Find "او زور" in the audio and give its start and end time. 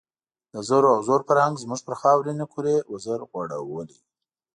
0.95-1.21